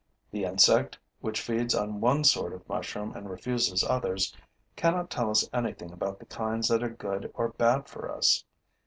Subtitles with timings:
[0.31, 4.35] The insect, which feeds on one sort of mushroom and refuses others,
[4.75, 8.43] cannot tell us anything about the kinds that are good or bad for us.